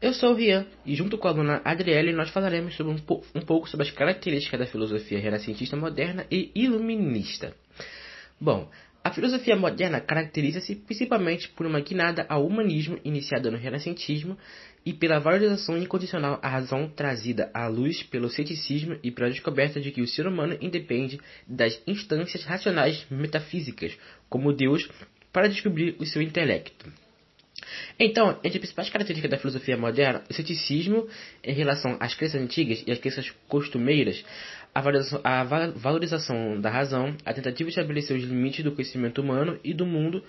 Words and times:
Eu 0.00 0.12
sou 0.12 0.32
o 0.32 0.34
Rian 0.34 0.66
e 0.84 0.94
junto 0.94 1.16
com 1.16 1.26
a 1.26 1.30
aluna 1.30 1.62
Adriele 1.64 2.12
nós 2.12 2.28
falaremos 2.28 2.76
sobre 2.76 2.92
um, 2.92 2.96
um 3.34 3.40
pouco 3.40 3.66
sobre 3.66 3.86
as 3.86 3.92
características 3.92 4.60
da 4.60 4.66
filosofia 4.66 5.18
renascentista 5.18 5.74
moderna 5.74 6.26
e 6.30 6.50
iluminista. 6.54 7.54
Bom, 8.38 8.70
a 9.02 9.10
filosofia 9.10 9.56
moderna 9.56 9.98
caracteriza-se 9.98 10.74
principalmente 10.74 11.48
por 11.48 11.64
uma 11.64 11.80
guinada 11.80 12.26
ao 12.28 12.46
humanismo 12.46 12.98
iniciada 13.04 13.50
no 13.50 13.56
renascentismo 13.56 14.36
e 14.84 14.92
pela 14.92 15.18
valorização 15.18 15.78
incondicional 15.78 16.38
à 16.42 16.48
razão 16.48 16.90
trazida 16.90 17.50
à 17.54 17.66
luz 17.66 18.02
pelo 18.02 18.28
ceticismo 18.28 18.98
e 19.02 19.10
pela 19.10 19.30
descoberta 19.30 19.80
de 19.80 19.92
que 19.92 20.02
o 20.02 20.06
ser 20.06 20.26
humano 20.26 20.58
independe 20.60 21.18
das 21.48 21.80
instâncias 21.86 22.44
racionais 22.44 23.06
metafísicas, 23.10 23.96
como 24.28 24.52
Deus, 24.52 24.90
para 25.32 25.48
descobrir 25.48 25.96
o 25.98 26.04
seu 26.04 26.20
intelecto. 26.20 27.05
Então, 27.98 28.30
entre 28.42 28.48
as 28.48 28.58
principais 28.58 28.90
características 28.90 29.30
da 29.30 29.38
filosofia 29.38 29.76
moderna, 29.76 30.22
o 30.28 30.32
ceticismo 30.32 31.08
em 31.42 31.52
relação 31.52 31.96
às 32.00 32.14
crenças 32.14 32.40
antigas 32.40 32.82
e 32.86 32.92
às 32.92 32.98
crenças 32.98 33.30
costumeiras, 33.48 34.24
a 34.74 34.80
valorização, 34.80 35.20
a 35.24 35.44
valorização 35.44 36.60
da 36.60 36.70
razão, 36.70 37.16
a 37.24 37.32
tentativa 37.32 37.68
de 37.68 37.74
estabelecer 37.74 38.16
os 38.16 38.24
limites 38.24 38.62
do 38.62 38.72
conhecimento 38.72 39.22
humano 39.22 39.58
e 39.64 39.72
do 39.72 39.86
mundo, 39.86 40.22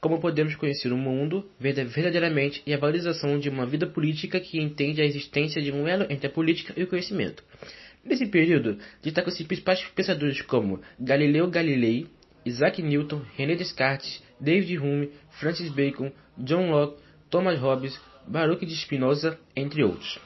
como 0.00 0.18
podemos 0.18 0.54
conhecer 0.56 0.92
o 0.92 0.96
mundo 0.96 1.48
verdadeiramente, 1.60 2.62
e 2.66 2.74
a 2.74 2.78
valorização 2.78 3.38
de 3.38 3.48
uma 3.48 3.66
vida 3.66 3.86
política 3.86 4.40
que 4.40 4.60
entende 4.60 5.00
a 5.00 5.04
existência 5.04 5.60
de 5.62 5.70
um 5.70 5.86
elo 5.86 6.06
entre 6.10 6.26
a 6.26 6.30
política 6.30 6.72
e 6.76 6.82
o 6.82 6.86
conhecimento. 6.86 7.44
Nesse 8.04 8.26
período, 8.26 8.78
destacam-se 9.00 9.44
principais 9.44 9.84
pensadores 9.94 10.42
como 10.42 10.80
Galileu 10.98 11.48
Galilei, 11.48 12.08
Isaac 12.44 12.82
Newton, 12.82 13.22
René 13.36 13.54
Descartes, 13.54 14.20
David 14.42 14.78
Hume, 14.78 15.10
Francis 15.30 15.70
Bacon, 15.70 16.12
John 16.36 16.70
Locke, 16.70 17.00
Thomas 17.30 17.58
Hobbes, 17.60 17.98
Baruch 18.26 18.66
de 18.66 18.74
Spinoza, 18.74 19.38
entre 19.54 19.84
outros. 19.84 20.18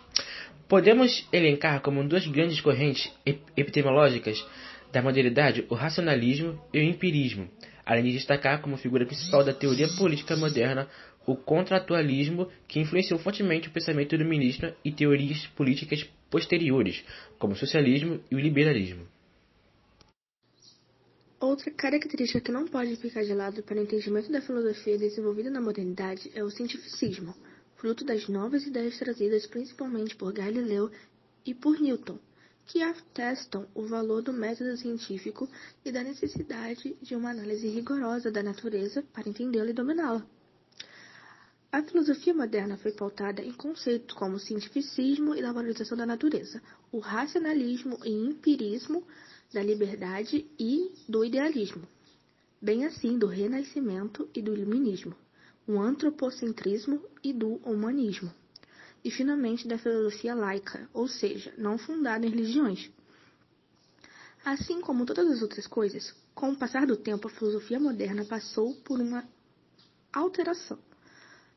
Podemos 0.66 1.28
elencar 1.30 1.80
como 1.82 2.02
duas 2.02 2.26
grandes 2.26 2.60
correntes 2.60 3.12
epistemológicas 3.56 4.44
da 4.90 5.02
modernidade 5.02 5.66
o 5.68 5.74
racionalismo 5.74 6.60
e 6.72 6.80
o 6.80 6.82
empirismo, 6.82 7.48
além 7.84 8.04
de 8.04 8.12
destacar 8.12 8.60
como 8.60 8.76
figura 8.76 9.06
principal 9.06 9.44
da 9.44 9.52
teoria 9.52 9.86
política 9.96 10.36
moderna 10.36 10.88
o 11.26 11.36
contratualismo, 11.36 12.48
que 12.68 12.80
influenciou 12.80 13.18
fortemente 13.18 13.68
o 13.68 13.72
pensamento 13.72 14.14
iluminista 14.14 14.74
e 14.84 14.92
teorias 14.92 15.46
políticas 15.48 16.08
posteriores, 16.30 17.04
como 17.38 17.52
o 17.52 17.56
socialismo 17.56 18.20
e 18.30 18.36
o 18.36 18.40
liberalismo. 18.40 19.06
Outra 21.38 21.70
característica 21.70 22.40
que 22.40 22.50
não 22.50 22.66
pode 22.66 22.96
ficar 22.96 23.22
de 23.22 23.34
lado 23.34 23.62
para 23.62 23.76
o 23.76 23.82
entendimento 23.82 24.32
da 24.32 24.40
filosofia 24.40 24.96
desenvolvida 24.96 25.50
na 25.50 25.60
modernidade 25.60 26.30
é 26.34 26.42
o 26.42 26.50
cientificismo, 26.50 27.34
fruto 27.76 28.06
das 28.06 28.26
novas 28.26 28.66
ideias 28.66 28.98
trazidas 28.98 29.46
principalmente 29.46 30.16
por 30.16 30.32
Galileu 30.32 30.90
e 31.44 31.52
por 31.52 31.78
Newton, 31.78 32.18
que 32.64 32.82
atestam 32.82 33.68
o 33.74 33.86
valor 33.86 34.22
do 34.22 34.32
método 34.32 34.78
científico 34.78 35.46
e 35.84 35.92
da 35.92 36.02
necessidade 36.02 36.96
de 37.02 37.14
uma 37.14 37.32
análise 37.32 37.68
rigorosa 37.68 38.32
da 38.32 38.42
natureza 38.42 39.02
para 39.12 39.28
entendê-la 39.28 39.68
e 39.68 39.74
dominá-la. 39.74 40.26
A 41.70 41.82
filosofia 41.82 42.32
moderna 42.32 42.78
foi 42.78 42.92
pautada 42.92 43.42
em 43.42 43.52
conceitos 43.52 44.16
como 44.16 44.38
cientificismo 44.38 45.34
e 45.34 45.42
valorização 45.42 45.98
da 45.98 46.06
natureza, 46.06 46.62
o 46.90 46.98
racionalismo 46.98 47.98
e 48.06 48.10
empirismo 48.10 49.06
da 49.52 49.62
liberdade 49.62 50.46
e 50.58 50.92
do 51.08 51.24
idealismo, 51.24 51.86
bem 52.60 52.84
assim 52.84 53.18
do 53.18 53.26
renascimento 53.26 54.28
e 54.34 54.42
do 54.42 54.54
iluminismo, 54.54 55.14
o 55.66 55.78
antropocentrismo 55.78 57.02
e 57.22 57.32
do 57.32 57.54
humanismo, 57.56 58.32
e 59.04 59.10
finalmente 59.10 59.68
da 59.68 59.78
filosofia 59.78 60.34
laica, 60.34 60.88
ou 60.92 61.06
seja, 61.06 61.52
não 61.56 61.78
fundada 61.78 62.26
em 62.26 62.30
religiões. 62.30 62.90
Assim 64.44 64.80
como 64.80 65.06
todas 65.06 65.28
as 65.30 65.42
outras 65.42 65.66
coisas, 65.66 66.14
com 66.34 66.50
o 66.50 66.56
passar 66.56 66.86
do 66.86 66.96
tempo 66.96 67.26
a 67.26 67.30
filosofia 67.30 67.80
moderna 67.80 68.24
passou 68.24 68.74
por 68.82 69.00
uma 69.00 69.28
alteração, 70.12 70.78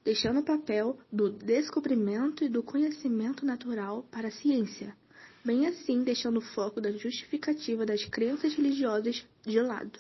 deixando 0.04 0.40
o 0.40 0.46
papel 0.46 0.98
do 1.12 1.30
descobrimento 1.30 2.44
e 2.44 2.50
do 2.50 2.64
conhecimento 2.64 3.46
natural 3.46 4.04
para 4.12 4.30
a 4.30 4.32
ciência 4.32 4.96
bem 5.44 5.68
assim 5.68 6.04
deixando 6.04 6.38
o 6.38 6.42
foco 6.42 6.82
da 6.82 6.92
justificativa 6.92 7.86
das 7.86 8.06
crenças 8.06 8.54
religiosas 8.56 9.26
de 9.46 9.62
lado. 9.62 10.00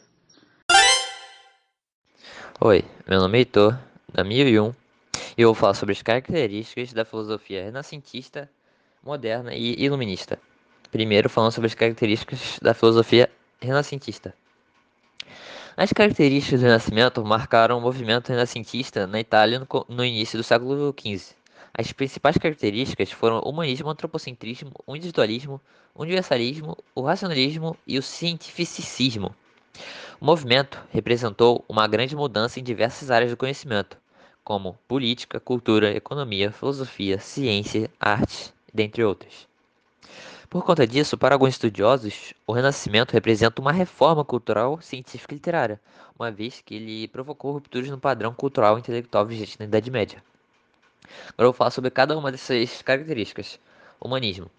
Oi, 2.61 2.83
meu 3.07 3.19
nome 3.19 3.37
é 3.37 3.41
Heitor, 3.41 3.79
da 4.13 4.23
1001, 4.23 4.73
e 5.37 5.41
eu 5.41 5.47
vou 5.49 5.55
falar 5.55 5.73
sobre 5.73 5.93
as 5.93 6.01
características 6.01 6.91
da 6.91 7.05
filosofia 7.05 7.63
renascentista, 7.63 8.49
moderna 9.03 9.53
e 9.53 9.81
iluminista. 9.81 10.39
Primeiro, 10.91 11.29
falando 11.29 11.51
sobre 11.51 11.67
as 11.67 11.75
características 11.75 12.59
da 12.61 12.73
filosofia 12.73 13.29
renascentista. 13.61 14.33
As 15.77 15.93
características 15.93 16.59
do 16.59 16.65
Renascimento 16.65 17.23
marcaram 17.23 17.77
o 17.77 17.81
movimento 17.81 18.27
renascentista 18.27 19.07
na 19.07 19.17
Itália 19.17 19.65
no, 19.87 20.03
início 20.03 20.37
do 20.37 20.43
século 20.43 20.93
XV. 20.93 21.38
As 21.73 21.91
principais 21.91 22.37
características 22.37 23.11
foram 23.11 23.39
o 23.39 23.49
humanismo, 23.49 23.87
o 23.87 23.91
antropocentrismo, 23.91 24.71
o 24.85 24.95
individualismo, 24.95 25.61
o 25.93 26.01
universalismo, 26.01 26.77
o 26.95 27.01
racionalismo 27.01 27.77
e 27.87 27.97
o 27.97 28.01
cientificismo. 28.01 29.35
O 30.19 30.25
movimento 30.25 30.83
representou 30.91 31.63
uma 31.69 31.87
grande 31.87 32.15
mudança 32.15 32.59
em 32.59 32.63
diversas 32.63 33.09
áreas 33.09 33.31
do 33.31 33.37
conhecimento, 33.37 33.97
como 34.43 34.77
política, 34.87 35.39
cultura, 35.39 35.95
economia, 35.95 36.51
filosofia, 36.51 37.19
ciência, 37.19 37.89
arte, 37.99 38.53
dentre 38.73 39.03
outras. 39.03 39.47
Por 40.49 40.65
conta 40.65 40.87
disso, 40.87 41.15
para 41.15 41.35
alguns 41.35 41.49
estudiosos, 41.49 42.33
o 42.47 42.51
Renascimento 42.51 43.13
representa 43.13 43.61
uma 43.61 43.71
reforma 43.71 44.25
cultural, 44.25 44.81
científica 44.81 45.35
e 45.35 45.37
literária, 45.37 45.79
uma 46.17 46.31
vez 46.31 46.61
que 46.65 46.73
ele 46.73 47.07
provocou 47.07 47.53
rupturas 47.53 47.87
no 47.89 47.99
padrão 47.99 48.33
cultural 48.33 48.75
e 48.75 48.79
intelectual 48.79 49.25
vigente 49.27 49.59
na 49.59 49.65
Idade 49.65 49.91
Média. 49.91 50.23
Agora 51.29 51.47
eu 51.47 51.51
vou 51.51 51.53
falar 51.53 51.71
sobre 51.71 51.89
cada 51.89 52.17
uma 52.17 52.31
dessas 52.31 52.81
características. 52.81 53.59
Humanismo. 53.99 54.49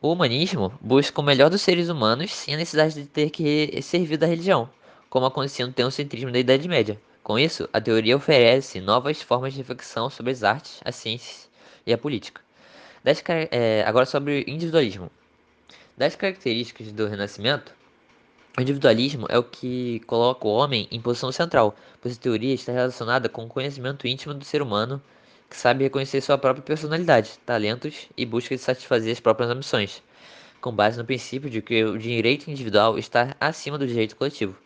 O 0.00 0.12
humanismo 0.12 0.72
busca 0.80 1.20
o 1.20 1.24
melhor 1.24 1.50
dos 1.50 1.60
seres 1.60 1.88
humanos 1.88 2.32
sem 2.32 2.54
a 2.54 2.56
necessidade 2.56 2.94
de 2.94 3.04
ter 3.06 3.30
que 3.30 3.80
servir 3.82 4.16
da 4.16 4.26
religião, 4.26 4.70
como 5.10 5.26
acontecia 5.26 5.66
no 5.66 5.72
teocentrismo 5.72 6.30
da 6.30 6.38
Idade 6.38 6.68
Média. 6.68 7.00
Com 7.22 7.38
isso, 7.38 7.68
a 7.72 7.80
teoria 7.80 8.16
oferece 8.16 8.80
novas 8.80 9.20
formas 9.20 9.52
de 9.52 9.58
reflexão 9.58 10.08
sobre 10.08 10.32
as 10.32 10.44
artes, 10.44 10.80
as 10.84 10.94
ciências 10.94 11.48
e 11.84 11.92
a 11.92 11.98
política. 11.98 12.40
Das, 13.02 13.22
é, 13.50 13.82
agora 13.86 14.06
sobre 14.06 14.44
o 14.46 14.50
individualismo. 14.50 15.10
Das 15.96 16.14
características 16.14 16.92
do 16.92 17.08
Renascimento, 17.08 17.74
o 18.56 18.60
individualismo 18.60 19.26
é 19.28 19.38
o 19.38 19.42
que 19.42 20.00
coloca 20.06 20.46
o 20.46 20.50
homem 20.50 20.86
em 20.90 21.00
posição 21.00 21.32
central, 21.32 21.76
pois 22.00 22.16
a 22.16 22.20
teoria 22.20 22.54
está 22.54 22.72
relacionada 22.72 23.28
com 23.28 23.44
o 23.44 23.48
conhecimento 23.48 24.06
íntimo 24.06 24.32
do 24.32 24.44
ser 24.44 24.62
humano 24.62 25.02
que 25.48 25.56
sabe 25.56 25.84
reconhecer 25.84 26.20
sua 26.20 26.36
própria 26.36 26.62
personalidade, 26.62 27.38
talentos 27.44 28.08
e 28.16 28.26
busca 28.26 28.54
de 28.54 28.60
satisfazer 28.60 29.12
as 29.12 29.20
próprias 29.20 29.50
ambições, 29.50 30.02
com 30.60 30.72
base 30.72 30.98
no 30.98 31.04
princípio 31.04 31.48
de 31.48 31.62
que 31.62 31.84
o 31.84 31.98
direito 31.98 32.50
individual 32.50 32.98
está 32.98 33.34
acima 33.40 33.78
do 33.78 33.86
direito 33.86 34.16
coletivo. 34.16 34.56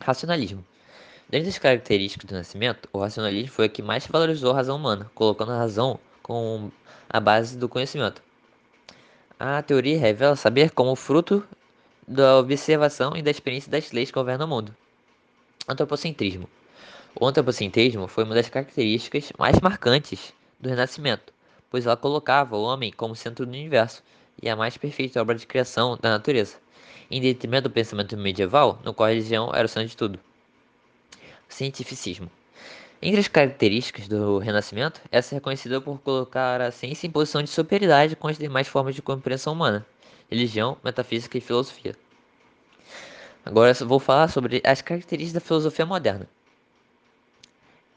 Racionalismo. 0.00 0.64
Dentre 1.28 1.50
as 1.50 1.58
características 1.58 2.26
do 2.26 2.36
nascimento, 2.36 2.88
o 2.92 3.00
racionalismo 3.00 3.50
foi 3.50 3.66
a 3.66 3.68
que 3.68 3.82
mais 3.82 4.06
valorizou 4.06 4.52
a 4.52 4.54
razão 4.54 4.76
humana, 4.76 5.10
colocando 5.14 5.52
a 5.52 5.58
razão 5.58 6.00
como 6.22 6.72
a 7.08 7.20
base 7.20 7.58
do 7.58 7.68
conhecimento. 7.68 8.22
A 9.38 9.62
teoria 9.62 9.98
revela 9.98 10.36
saber 10.36 10.70
como 10.70 10.96
fruto 10.96 11.46
da 12.06 12.38
observação 12.38 13.14
e 13.14 13.22
da 13.22 13.30
experiência 13.30 13.70
das 13.70 13.92
leis 13.92 14.10
que 14.10 14.14
governam 14.14 14.46
o 14.46 14.50
mundo. 14.50 14.74
Antropocentrismo. 15.68 16.48
O 17.20 17.26
antropocentrismo 17.26 18.06
foi 18.06 18.22
uma 18.22 18.34
das 18.36 18.48
características 18.48 19.32
mais 19.36 19.58
marcantes 19.60 20.32
do 20.60 20.68
Renascimento, 20.68 21.32
pois 21.68 21.84
ela 21.84 21.96
colocava 21.96 22.56
o 22.56 22.62
homem 22.62 22.92
como 22.92 23.16
centro 23.16 23.44
do 23.44 23.50
universo 23.50 24.04
e 24.40 24.48
a 24.48 24.54
mais 24.54 24.76
perfeita 24.76 25.20
obra 25.20 25.34
de 25.34 25.44
criação 25.44 25.98
da 26.00 26.10
natureza, 26.10 26.58
em 27.10 27.20
detrimento 27.20 27.68
do 27.68 27.72
pensamento 27.72 28.16
medieval, 28.16 28.78
no 28.84 28.94
qual 28.94 29.08
a 29.08 29.10
religião 29.10 29.50
era 29.52 29.66
o 29.66 29.68
centro 29.68 29.88
de 29.88 29.96
tudo. 29.96 30.20
Cientificismo. 31.48 32.30
Entre 33.02 33.18
as 33.18 33.26
características 33.26 34.06
do 34.06 34.38
Renascimento, 34.38 35.00
essa 35.10 35.34
é 35.34 35.38
reconhecida 35.38 35.80
por 35.80 35.98
colocar 35.98 36.60
a 36.60 36.70
ciência 36.70 37.08
em 37.08 37.10
posição 37.10 37.42
de 37.42 37.50
superioridade 37.50 38.14
com 38.14 38.28
as 38.28 38.38
demais 38.38 38.68
formas 38.68 38.94
de 38.94 39.02
compreensão 39.02 39.54
humana, 39.54 39.84
religião, 40.30 40.78
metafísica 40.84 41.36
e 41.36 41.40
filosofia. 41.40 41.96
Agora 43.44 43.74
vou 43.74 43.98
falar 43.98 44.28
sobre 44.28 44.62
as 44.64 44.80
características 44.80 45.42
da 45.42 45.44
filosofia 45.44 45.84
moderna 45.84 46.28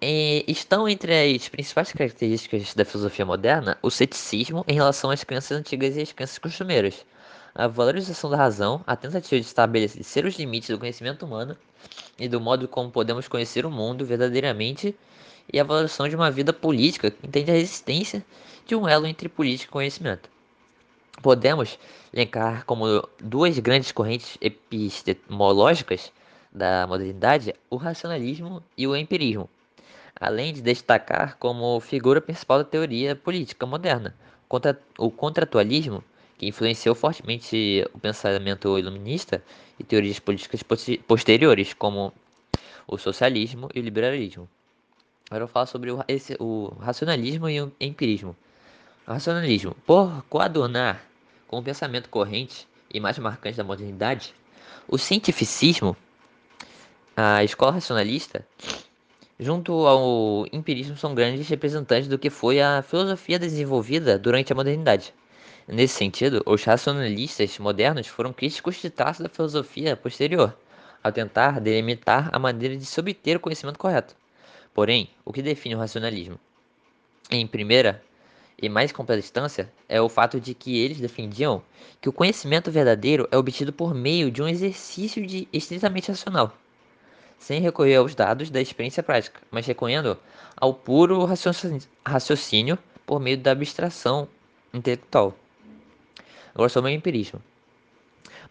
estão 0.01 0.89
entre 0.89 1.35
as 1.35 1.47
principais 1.47 1.91
características 1.91 2.73
da 2.73 2.83
filosofia 2.83 3.23
moderna 3.23 3.77
o 3.83 3.91
ceticismo 3.91 4.65
em 4.67 4.73
relação 4.73 5.11
às 5.11 5.23
crenças 5.23 5.55
antigas 5.55 5.95
e 5.95 6.01
às 6.01 6.11
crenças 6.11 6.39
costumeiras, 6.39 7.05
a 7.53 7.67
valorização 7.67 8.29
da 8.29 8.37
razão, 8.37 8.83
a 8.87 8.95
tentativa 8.95 9.39
de 9.39 9.45
estabelecer 9.45 10.25
os 10.25 10.39
limites 10.39 10.69
do 10.69 10.79
conhecimento 10.79 11.23
humano 11.23 11.55
e 12.17 12.27
do 12.27 12.41
modo 12.41 12.67
como 12.67 12.89
podemos 12.89 13.27
conhecer 13.27 13.63
o 13.63 13.69
mundo 13.69 14.03
verdadeiramente 14.03 14.95
e 15.51 15.59
a 15.59 15.63
valoração 15.63 16.09
de 16.09 16.15
uma 16.15 16.31
vida 16.31 16.51
política 16.51 17.11
que 17.11 17.27
entende 17.27 17.51
a 17.51 17.55
resistência 17.55 18.25
de 18.65 18.75
um 18.75 18.87
elo 18.87 19.05
entre 19.05 19.29
política 19.29 19.69
e 19.69 19.73
conhecimento. 19.73 20.29
Podemos 21.21 21.77
elencar 22.11 22.65
como 22.65 23.07
duas 23.19 23.59
grandes 23.59 23.91
correntes 23.91 24.35
epistemológicas 24.41 26.11
da 26.51 26.87
modernidade 26.87 27.53
o 27.69 27.75
racionalismo 27.75 28.63
e 28.75 28.87
o 28.87 28.95
empirismo, 28.95 29.49
além 30.21 30.53
de 30.53 30.61
destacar 30.61 31.35
como 31.37 31.79
figura 31.79 32.21
principal 32.21 32.59
da 32.59 32.63
teoria 32.63 33.15
política 33.15 33.65
moderna 33.65 34.15
o 34.97 35.09
contratualismo, 35.09 36.03
que 36.37 36.45
influenciou 36.45 36.93
fortemente 36.93 37.87
o 37.93 37.99
pensamento 37.99 38.77
iluminista 38.77 39.41
e 39.79 39.83
teorias 39.83 40.19
políticas 40.19 40.61
posteriores, 41.07 41.73
como 41.73 42.13
o 42.85 42.97
socialismo 42.97 43.69
e 43.73 43.79
o 43.79 43.83
liberalismo. 43.83 44.47
Agora 45.29 45.45
eu 45.45 45.47
falo 45.47 45.65
sobre 45.67 45.89
o, 45.89 46.03
esse, 46.07 46.35
o 46.39 46.75
racionalismo 46.79 47.49
e 47.49 47.61
o 47.61 47.71
empirismo. 47.79 48.35
O 49.07 49.11
racionalismo, 49.11 49.73
por 49.85 50.23
coadunar 50.29 51.01
com 51.47 51.57
o 51.59 51.63
pensamento 51.63 52.09
corrente 52.09 52.67
e 52.93 52.99
mais 52.99 53.17
marcante 53.17 53.57
da 53.57 53.63
modernidade, 53.63 54.35
o 54.87 54.97
cientificismo, 54.97 55.95
a 57.15 57.43
escola 57.43 57.71
racionalista, 57.71 58.45
junto 59.41 59.73
ao 59.87 60.45
empirismo, 60.53 60.95
são 60.95 61.15
grandes 61.15 61.49
representantes 61.49 62.07
do 62.07 62.19
que 62.19 62.29
foi 62.29 62.61
a 62.61 62.83
filosofia 62.83 63.39
desenvolvida 63.39 64.19
durante 64.19 64.53
a 64.53 64.55
modernidade. 64.55 65.11
Nesse 65.67 65.95
sentido, 65.95 66.43
os 66.45 66.63
racionalistas 66.63 67.57
modernos 67.57 68.05
foram 68.05 68.31
críticos 68.31 68.79
de 68.79 68.91
traços 68.91 69.23
da 69.23 69.29
filosofia 69.29 69.97
posterior, 69.97 70.55
ao 71.03 71.11
tentar 71.11 71.59
delimitar 71.59 72.29
a 72.31 72.37
maneira 72.37 72.77
de 72.77 72.85
se 72.85 72.99
obter 72.99 73.37
o 73.37 73.39
conhecimento 73.39 73.79
correto. 73.79 74.15
Porém, 74.75 75.09
o 75.25 75.33
que 75.33 75.41
define 75.41 75.73
o 75.73 75.79
racionalismo? 75.79 76.39
Em 77.31 77.47
primeira 77.47 78.03
e 78.61 78.69
mais 78.69 78.91
completa 78.91 79.25
instância, 79.25 79.73
é 79.89 79.99
o 79.99 80.07
fato 80.07 80.39
de 80.39 80.53
que 80.53 80.77
eles 80.77 80.99
defendiam 80.99 81.63
que 81.99 82.07
o 82.07 82.13
conhecimento 82.13 82.69
verdadeiro 82.69 83.27
é 83.31 83.37
obtido 83.37 83.73
por 83.73 83.95
meio 83.95 84.29
de 84.29 84.43
um 84.43 84.47
exercício 84.47 85.25
de 85.25 85.47
estritamente 85.51 86.09
racional 86.09 86.55
sem 87.41 87.59
recorrer 87.59 87.95
aos 87.95 88.13
dados 88.13 88.51
da 88.51 88.61
experiência 88.61 89.01
prática, 89.01 89.41
mas 89.49 89.65
recorrendo 89.65 90.15
ao 90.55 90.75
puro 90.75 91.25
raciocínio 92.05 92.77
por 93.03 93.19
meio 93.19 93.37
da 93.39 93.51
abstração 93.51 94.27
intelectual. 94.71 95.35
Agora 96.53 96.69
sobre 96.69 96.91
o 96.91 96.93
empirismo. 96.93 97.41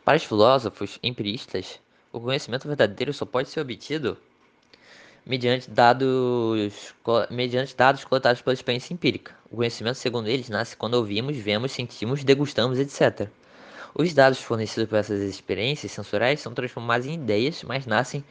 Para 0.04 0.16
os 0.16 0.25
filósofos 0.25 0.98
empiristas, 1.04 1.78
o 2.12 2.19
conhecimento 2.19 2.66
verdadeiro 2.66 3.14
só 3.14 3.25
pode 3.25 3.48
ser 3.48 3.60
obtido 3.60 4.19
mediante 5.25 5.70
dados, 5.70 6.92
mediante 7.31 7.76
dados 7.76 8.04
coletados 8.04 8.42
pela 8.42 8.54
experiência 8.54 8.92
empírica. 8.92 9.37
O 9.48 9.56
conhecimento, 9.56 9.98
segundo 9.98 10.26
eles, 10.26 10.48
nasce 10.48 10.76
quando 10.76 10.94
ouvimos, 10.94 11.37
vemos, 11.37 11.70
sentimos, 11.70 12.25
degustamos, 12.25 12.76
etc. 12.76 13.28
Os 13.94 14.12
dados 14.12 14.42
fornecidos 14.42 14.88
por 14.88 14.96
essas 14.96 15.20
experiências 15.20 15.92
sensoriais 15.92 16.40
são 16.40 16.52
transformados 16.52 17.06
em 17.06 17.14
ideias, 17.14 17.62
mas 17.62 17.87
nascem 17.87 18.25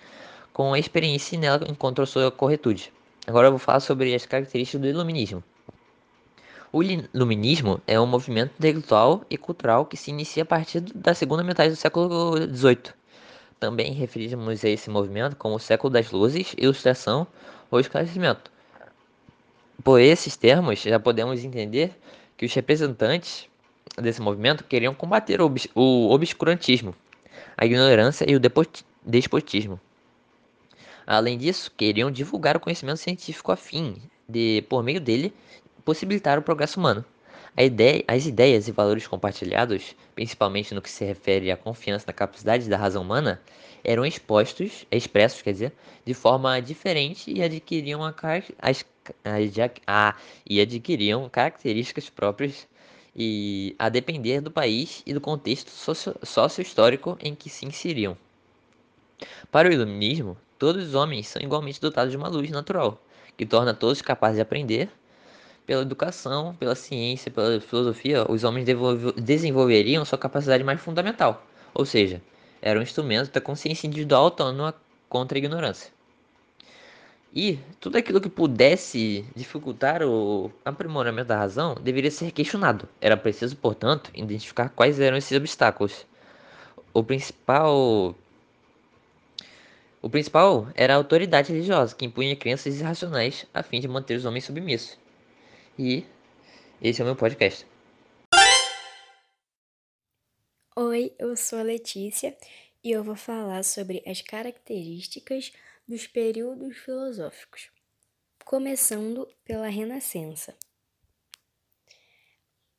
com 0.54 0.74
a 0.74 0.80
experiência 0.80 1.38
nela 1.40 1.66
encontrou 1.68 2.06
sua 2.06 2.32
corretude. 2.32 2.92
Agora 3.28 3.48
eu 3.48 3.52
vou 3.52 3.60
falar 3.60 3.80
sobre 3.80 4.14
as 4.14 4.26
características 4.26 4.82
do 4.82 4.88
iluminismo. 4.88 5.44
O 6.72 6.84
iluminismo 6.84 7.82
é 7.88 8.00
um 8.00 8.06
movimento 8.06 8.54
intelectual 8.58 9.26
e 9.30 9.38
cultural 9.38 9.86
que 9.86 9.98
se 9.98 10.12
inicia 10.12 10.44
a 10.44 10.46
partir 10.46 10.82
da 10.82 11.14
segunda 11.14 11.44
metade 11.44 11.72
do 11.72 11.76
século 11.76 12.38
XVIII. 12.38 12.94
Também 13.60 13.92
referimos 13.94 14.64
a 14.64 14.70
esse 14.70 14.90
movimento 14.90 15.36
como 15.36 15.56
o 15.56 15.60
século 15.60 15.92
das 15.92 16.12
luzes, 16.12 16.54
ilustração 16.58 17.28
ou 17.72 17.80
esclarecimento. 17.80 18.52
Por 19.84 20.00
esses 20.00 20.38
termos, 20.38 20.80
já 20.80 21.00
podemos 21.00 21.44
entender 21.44 21.92
que 22.38 22.46
os 22.46 22.54
representantes 22.54 23.48
desse 23.98 24.22
movimento 24.22 24.64
queriam 24.64 24.94
combater 24.94 25.42
o 25.42 26.10
obscurantismo, 26.10 26.96
a 27.58 27.66
ignorância 27.66 28.30
e 28.30 28.36
o 28.36 28.40
despotismo. 29.04 29.80
Além 31.12 31.40
disso, 31.40 31.72
queriam 31.76 32.12
divulgar 32.12 32.56
o 32.56 32.60
conhecimento 32.60 33.00
científico 33.00 33.52
a 33.52 33.56
fim 33.56 33.96
de, 34.28 34.64
por 34.70 34.84
meio 34.84 35.02
dele, 35.02 35.34
possibilitar 35.84 36.38
o 36.38 36.42
progresso 36.44 36.80
humano. 36.80 37.04
Ideia, 37.58 38.04
as 38.08 38.28
ideias 38.28 38.68
e 38.68 38.72
valores 38.72 39.08
compartilhados, 39.08 39.96
principalmente 40.14 40.72
no 40.72 40.84
que 40.84 40.90
se 40.90 41.04
refere 41.04 41.50
à 41.50 41.58
confiança 41.58 42.06
na 42.06 42.14
capacidade 42.14 42.70
da 42.70 42.78
razão 42.78 43.02
humana, 43.02 43.42
eram 43.84 44.06
expostos, 44.06 44.86
expressos, 44.92 45.42
quer 45.42 45.54
dizer, 45.54 45.74
de 46.06 46.14
forma 46.14 46.60
diferente 46.60 47.34
e 47.34 47.42
adquiriam, 47.42 48.04
a, 48.06 48.14
as, 48.62 48.86
a, 49.88 50.16
e 50.48 50.62
adquiriam 50.62 51.28
características 51.28 52.08
próprias 52.08 52.68
e 53.16 53.76
a 53.80 53.90
depender 53.90 54.42
do 54.42 54.52
país 54.52 55.02
e 55.08 55.14
do 55.16 55.20
contexto 55.20 55.72
socio-histórico 56.22 57.18
em 57.20 57.34
que 57.34 57.50
se 57.50 57.66
inseriam. 57.66 58.16
Para 59.52 59.70
o 59.70 59.74
iluminismo, 59.74 60.38
Todos 60.60 60.90
os 60.90 60.94
homens 60.94 61.30
são 61.30 61.42
igualmente 61.42 61.80
dotados 61.80 62.12
de 62.12 62.18
uma 62.18 62.28
luz 62.28 62.52
natural, 62.52 63.02
que 63.38 63.46
torna 63.46 63.74
todos 63.74 64.02
capazes 64.02 64.36
de 64.36 64.42
aprender. 64.42 64.90
Pela 65.66 65.84
educação, 65.84 66.54
pela 66.60 66.76
ciência, 66.76 67.32
pela 67.32 67.62
filosofia, 67.62 68.30
os 68.30 68.44
homens 68.44 68.68
desenvolveriam 69.16 70.04
sua 70.04 70.18
capacidade 70.18 70.64
mais 70.64 70.82
fundamental, 70.82 71.46
ou 71.74 71.86
seja, 71.86 72.22
eram 72.62 72.82
instrumentos 72.82 73.30
da 73.30 73.40
consciência 73.40 73.88
individual 73.88 74.26
autônoma 74.26 74.76
contra 75.08 75.38
a 75.38 75.40
ignorância. 75.40 75.94
E 77.34 77.60
tudo 77.80 77.98
aquilo 77.98 78.20
que 78.20 78.28
pudesse 78.28 79.24
dificultar 79.36 80.02
o 80.04 80.52
aprimoramento 80.66 81.28
da 81.28 81.38
razão 81.38 81.76
deveria 81.76 82.12
ser 82.12 82.32
questionado. 82.32 82.90
Era 83.00 83.16
preciso, 83.16 83.56
portanto, 83.56 84.12
identificar 84.14 84.70
quais 84.70 85.00
eram 85.00 85.16
esses 85.16 85.38
obstáculos. 85.38 86.06
O 86.92 87.04
principal 87.04 88.16
o 90.02 90.10
principal 90.10 90.68
era 90.76 90.94
a 90.94 90.98
autoridade 90.98 91.52
religiosa, 91.52 91.96
que 91.96 92.06
impunha 92.06 92.36
crenças 92.36 92.80
irracionais 92.80 93.46
a 93.54 93.62
fim 93.62 93.80
de 93.80 93.88
manter 93.88 94.16
os 94.16 94.26
homens 94.26 94.46
submissos. 94.46 94.98
E 95.78 96.06
esse 96.82 97.02
é 97.02 97.04
o 97.04 97.08
meu 97.08 97.16
podcast. 97.16 97.66
Oi, 100.76 101.14
eu 101.20 101.36
sou 101.36 101.60
a 101.60 101.64
Letícia 101.64 102.38
e 102.82 102.92
eu 102.92 103.04
vou 103.04 103.16
falar 103.16 103.64
sobre 103.64 104.02
as 104.06 104.22
características 104.22 105.52
dos 105.86 106.08
períodos 106.08 106.78
filosóficos, 106.78 107.70
começando 108.46 109.28
pela 109.44 109.68
Renascença. 109.68 110.56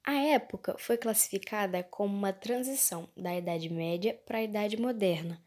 A 0.02 0.14
época 0.14 0.76
foi 0.78 0.96
classificada 0.96 1.82
como 1.82 2.16
uma 2.16 2.32
transição 2.32 3.10
da 3.14 3.36
Idade 3.36 3.68
Média 3.68 4.18
para 4.24 4.38
a 4.38 4.42
Idade 4.42 4.80
Moderna 4.80 5.38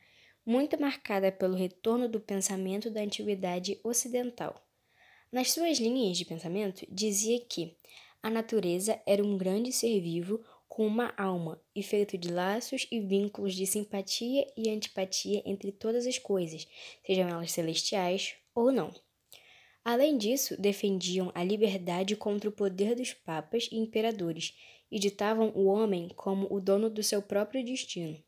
muito 0.45 0.79
marcada 0.79 1.31
pelo 1.31 1.55
retorno 1.55 2.07
do 2.07 2.19
pensamento 2.19 2.89
da 2.89 3.01
antiguidade 3.01 3.79
ocidental. 3.83 4.55
Nas 5.31 5.51
suas 5.51 5.79
linhas 5.79 6.17
de 6.17 6.25
pensamento, 6.25 6.85
dizia 6.89 7.39
que 7.39 7.75
a 8.21 8.29
natureza 8.29 9.01
era 9.05 9.23
um 9.23 9.37
grande 9.37 9.71
ser 9.71 9.99
vivo 9.99 10.43
com 10.67 10.87
uma 10.87 11.13
alma 11.17 11.61
e 11.75 11.83
feito 11.83 12.17
de 12.17 12.31
laços 12.31 12.87
e 12.91 12.99
vínculos 12.99 13.53
de 13.53 13.67
simpatia 13.67 14.45
e 14.57 14.69
antipatia 14.69 15.41
entre 15.45 15.71
todas 15.71 16.07
as 16.07 16.17
coisas, 16.17 16.67
sejam 17.05 17.29
elas 17.29 17.51
celestiais 17.51 18.35
ou 18.55 18.71
não. 18.71 18.93
Além 19.85 20.17
disso, 20.17 20.59
defendiam 20.59 21.31
a 21.35 21.43
liberdade 21.43 22.15
contra 22.15 22.49
o 22.49 22.53
poder 22.53 22.95
dos 22.95 23.13
papas 23.13 23.67
e 23.71 23.77
imperadores 23.77 24.57
e 24.89 24.97
ditavam 24.97 25.51
o 25.53 25.65
homem 25.65 26.09
como 26.15 26.47
o 26.49 26.61
dono 26.61 26.89
do 26.89 27.03
seu 27.03 27.21
próprio 27.21 27.63
destino. 27.63 28.23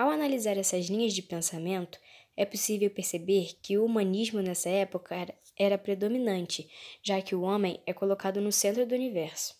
Ao 0.00 0.08
analisar 0.08 0.56
essas 0.56 0.86
linhas 0.86 1.12
de 1.12 1.20
pensamento, 1.20 2.00
é 2.34 2.46
possível 2.46 2.88
perceber 2.88 3.58
que 3.60 3.76
o 3.76 3.84
humanismo 3.84 4.40
nessa 4.40 4.70
época 4.70 5.14
era, 5.58 5.76
predominante, 5.76 6.70
já 7.02 7.20
que 7.20 7.34
o 7.34 7.42
homem 7.42 7.82
é 7.84 7.92
colocado 7.92 8.40
no 8.40 8.50
centro 8.50 8.86
do 8.86 8.94
universo. 8.94 9.54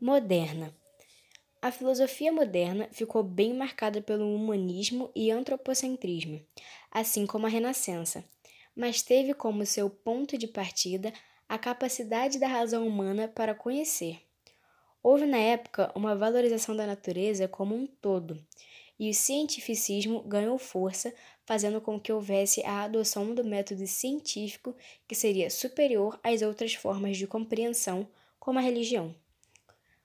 Moderna. 0.00 0.74
A 1.60 1.70
filosofia 1.70 2.32
moderna 2.32 2.88
ficou 2.90 3.22
bem 3.22 3.52
marcada 3.52 4.00
pelo 4.00 4.34
humanismo 4.34 5.12
e 5.14 5.30
antropocentrismo, 5.30 6.42
assim 6.90 7.26
como 7.26 7.44
a 7.44 7.50
Renascença, 7.50 8.24
mas 8.74 9.02
teve 9.02 9.34
como 9.34 9.66
seu 9.66 9.90
ponto 9.90 10.38
de 10.38 10.48
partida 10.48 11.12
a 11.46 11.58
capacidade 11.58 12.38
da 12.38 12.48
razão 12.48 12.88
humana 12.88 13.28
para 13.28 13.54
conhecer. 13.54 14.27
Houve 15.02 15.26
na 15.26 15.38
época 15.38 15.92
uma 15.94 16.16
valorização 16.16 16.74
da 16.74 16.86
natureza 16.86 17.46
como 17.46 17.74
um 17.74 17.86
todo, 17.86 18.38
e 18.98 19.08
o 19.10 19.14
cientificismo 19.14 20.22
ganhou 20.22 20.58
força, 20.58 21.14
fazendo 21.46 21.80
com 21.80 22.00
que 22.00 22.12
houvesse 22.12 22.64
a 22.64 22.82
adoção 22.82 23.34
do 23.34 23.44
método 23.44 23.86
científico 23.86 24.74
que 25.06 25.14
seria 25.14 25.50
superior 25.50 26.18
às 26.22 26.42
outras 26.42 26.74
formas 26.74 27.16
de 27.16 27.26
compreensão, 27.26 28.08
como 28.38 28.58
a 28.58 28.62
religião. 28.62 29.14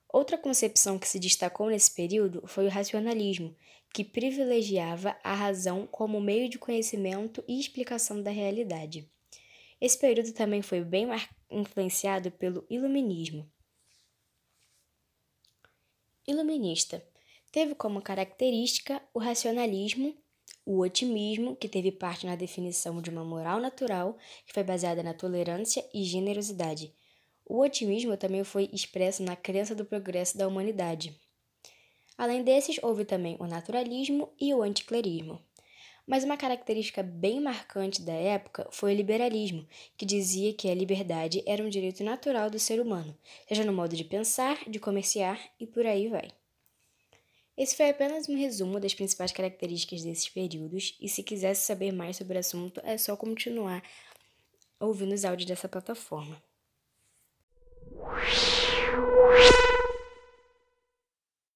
Outra 0.07 0.37
concepção 0.37 0.99
que 0.99 1.07
se 1.07 1.19
destacou 1.19 1.69
nesse 1.69 1.91
período 1.91 2.43
foi 2.45 2.67
o 2.67 2.69
racionalismo, 2.69 3.55
que 3.91 4.03
privilegiava 4.03 5.17
a 5.23 5.33
razão 5.33 5.87
como 5.87 6.21
meio 6.21 6.47
de 6.47 6.59
conhecimento 6.59 7.43
e 7.47 7.59
explicação 7.59 8.21
da 8.21 8.29
realidade. 8.29 9.09
Esse 9.81 9.97
período 9.97 10.31
também 10.33 10.61
foi 10.61 10.83
bem 10.83 11.07
influenciado 11.49 12.31
pelo 12.31 12.63
Iluminismo. 12.69 13.51
Iluminista 16.25 17.03
teve 17.51 17.75
como 17.75 18.01
característica 18.01 19.01
o 19.13 19.19
racionalismo, 19.19 20.15
o 20.65 20.79
otimismo, 20.79 21.55
que 21.55 21.67
teve 21.67 21.91
parte 21.91 22.25
na 22.25 22.37
definição 22.37 23.01
de 23.01 23.09
uma 23.09 23.25
moral 23.25 23.59
natural 23.59 24.17
que 24.45 24.53
foi 24.53 24.63
baseada 24.63 25.03
na 25.03 25.13
tolerância 25.13 25.85
e 25.93 26.03
generosidade. 26.05 26.93
O 27.45 27.59
otimismo 27.59 28.15
também 28.15 28.43
foi 28.45 28.69
expresso 28.71 29.21
na 29.21 29.35
crença 29.35 29.75
do 29.75 29.83
progresso 29.83 30.37
da 30.37 30.47
humanidade. 30.47 31.13
Além 32.17 32.41
desses, 32.41 32.79
houve 32.81 33.03
também 33.03 33.35
o 33.37 33.45
naturalismo 33.45 34.31
e 34.39 34.53
o 34.53 34.63
anticlerismo. 34.63 35.41
Mas 36.05 36.23
uma 36.23 36.35
característica 36.35 37.01
bem 37.01 37.39
marcante 37.39 38.01
da 38.01 38.13
época 38.13 38.67
foi 38.71 38.93
o 38.93 38.95
liberalismo, 38.95 39.65
que 39.97 40.05
dizia 40.05 40.53
que 40.53 40.69
a 40.69 40.75
liberdade 40.75 41.41
era 41.45 41.63
um 41.63 41.69
direito 41.69 42.03
natural 42.03 42.49
do 42.49 42.59
ser 42.59 42.81
humano, 42.81 43.17
seja 43.47 43.63
no 43.63 43.71
modo 43.71 43.95
de 43.95 44.03
pensar, 44.03 44.69
de 44.69 44.79
comerciar 44.79 45.39
e 45.59 45.65
por 45.65 45.85
aí 45.85 46.09
vai. 46.09 46.29
Esse 47.55 47.77
foi 47.77 47.89
apenas 47.89 48.27
um 48.27 48.35
resumo 48.35 48.79
das 48.79 48.93
principais 48.93 49.31
características 49.31 50.03
desses 50.03 50.27
períodos, 50.27 50.97
e 50.99 51.07
se 51.07 51.23
quisesse 51.23 51.65
saber 51.65 51.93
mais 51.93 52.17
sobre 52.17 52.35
o 52.35 52.39
assunto, 52.39 52.81
é 52.83 52.97
só 52.97 53.15
continuar 53.15 53.83
ouvindo 54.79 55.13
os 55.13 55.23
áudios 55.23 55.47
dessa 55.47 55.69
plataforma. 55.69 56.41